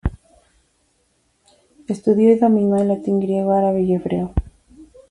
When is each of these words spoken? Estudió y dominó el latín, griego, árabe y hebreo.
Estudió 1.87 2.31
y 2.31 2.39
dominó 2.39 2.77
el 2.81 2.87
latín, 2.87 3.19
griego, 3.19 3.51
árabe 3.51 3.83
y 3.83 3.93
hebreo. 3.93 4.33